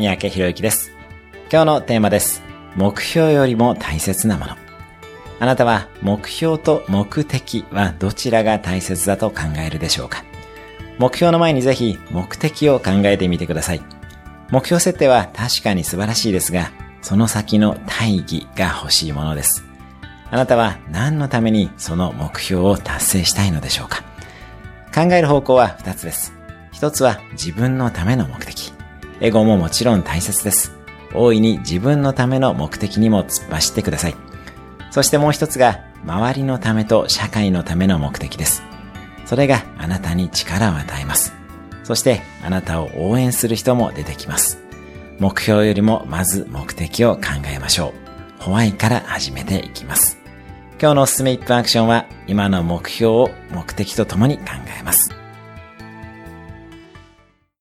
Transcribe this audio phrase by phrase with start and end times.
[0.00, 0.92] 三宅博之です。
[1.52, 2.42] 今日のテーマです。
[2.74, 4.56] 目標よりも大切なもの。
[5.40, 10.24] あなたは目標と目的はどちらが大切だと考えるでしょうか？
[10.98, 13.82] 目標の前にぜひ目的を考えてみてください。
[14.50, 16.70] 目標設定は確かに素晴らしいですが、
[17.02, 19.66] その先の大義が欲しいものです。
[20.30, 24.02] あなたは何のためにその目標を達成したいのでしょうか？
[24.94, 26.32] 考える方向は2つです。
[26.72, 28.72] 1つは自分のための目的。
[29.20, 30.72] エゴももちろん大切です。
[31.14, 34.16] 大いに自分のための目的にも突っ走ってください。
[34.90, 38.62] そしてもう一つが、周りのためと社会のための目的です。
[39.26, 41.34] それがあなたに力を与えます。
[41.84, 44.58] そしてあなたを応援する人も出てきます。
[45.18, 47.92] 目標よりもまず目的を考えましょ
[48.40, 48.42] う。
[48.42, 50.18] ホワイから始めていきます。
[50.80, 54.44] 今日のおすすめ1分アクションは今の目標を目的とともに考
[54.78, 55.10] えます。